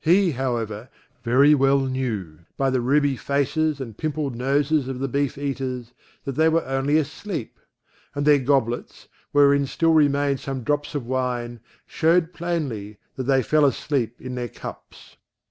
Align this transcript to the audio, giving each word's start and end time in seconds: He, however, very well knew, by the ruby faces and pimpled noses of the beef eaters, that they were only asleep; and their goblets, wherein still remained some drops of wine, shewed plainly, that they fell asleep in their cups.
He, 0.00 0.32
however, 0.32 0.90
very 1.24 1.54
well 1.54 1.80
knew, 1.86 2.40
by 2.58 2.68
the 2.68 2.82
ruby 2.82 3.16
faces 3.16 3.80
and 3.80 3.96
pimpled 3.96 4.36
noses 4.36 4.86
of 4.86 4.98
the 4.98 5.08
beef 5.08 5.38
eaters, 5.38 5.94
that 6.24 6.32
they 6.32 6.50
were 6.50 6.66
only 6.66 6.98
asleep; 6.98 7.58
and 8.14 8.26
their 8.26 8.38
goblets, 8.38 9.08
wherein 9.30 9.64
still 9.64 9.94
remained 9.94 10.40
some 10.40 10.62
drops 10.62 10.94
of 10.94 11.06
wine, 11.06 11.60
shewed 11.86 12.34
plainly, 12.34 12.98
that 13.16 13.22
they 13.22 13.42
fell 13.42 13.64
asleep 13.64 14.20
in 14.20 14.34
their 14.34 14.50
cups. 14.50 15.16